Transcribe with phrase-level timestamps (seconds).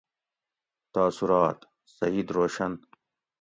[0.93, 1.59] تاثرات:
[1.95, 2.73] :سعید روشن